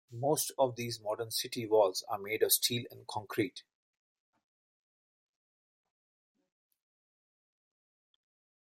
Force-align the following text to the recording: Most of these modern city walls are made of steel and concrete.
Most 0.17 0.51
of 0.57 0.77
these 0.77 0.99
modern 0.99 1.29
city 1.29 1.67
walls 1.67 2.03
are 2.09 2.17
made 2.17 2.41
of 2.41 2.51
steel 2.51 2.85
and 2.89 3.05
concrete. 3.07 3.61